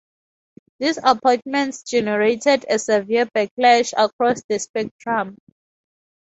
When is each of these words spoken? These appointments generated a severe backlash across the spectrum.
These 0.79 0.97
appointments 1.03 1.83
generated 1.83 2.65
a 2.67 2.79
severe 2.79 3.27
backlash 3.27 3.93
across 3.95 4.41
the 4.49 4.57
spectrum. 4.57 5.37